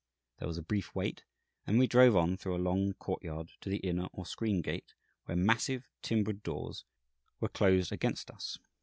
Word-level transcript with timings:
There 0.39 0.47
was 0.47 0.57
a 0.57 0.63
brief 0.63 0.95
wait, 0.95 1.25
and 1.67 1.75
then 1.75 1.79
we 1.79 1.85
drove 1.85 2.15
on 2.15 2.35
through 2.35 2.55
a 2.55 2.57
long 2.57 2.93
courtyard 2.93 3.51
to 3.61 3.69
the 3.69 3.77
inner 3.77 4.07
or 4.13 4.25
screen 4.25 4.63
gate, 4.63 4.95
where 5.25 5.37
massive 5.37 5.87
timbered 6.01 6.41
doors 6.41 6.85
were 7.39 7.49
closed 7.49 7.91
against 7.91 8.31
us. 8.31 8.57